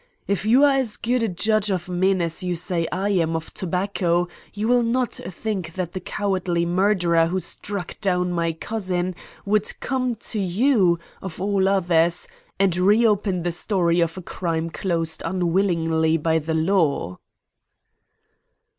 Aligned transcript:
"If 0.25 0.47
you 0.47 0.63
are 0.63 0.77
as 0.77 0.97
good 0.97 1.21
a 1.21 1.27
judge 1.27 1.69
of 1.69 1.87
men 1.87 2.23
as 2.23 2.41
you 2.41 2.55
say 2.55 2.87
I 2.91 3.09
am 3.09 3.35
of 3.35 3.53
tobacco, 3.53 4.27
you 4.51 4.67
will 4.67 4.81
not 4.81 5.13
think 5.13 5.73
that 5.75 5.91
the 5.93 5.99
cowardly 5.99 6.65
murderer 6.65 7.27
who 7.27 7.37
struck 7.39 7.99
down 8.01 8.31
my 8.31 8.51
cousin 8.51 9.13
would 9.45 9.79
come 9.79 10.15
to 10.15 10.39
you, 10.39 10.97
of 11.21 11.39
all 11.39 11.69
others, 11.69 12.27
and 12.59 12.75
reopen 12.75 13.43
the 13.43 13.51
story 13.51 13.99
of 13.99 14.17
a 14.17 14.23
crime 14.23 14.71
closed 14.71 15.21
unwillingly 15.23 16.17
by 16.17 16.39
the 16.39 16.55
law." 16.55 17.19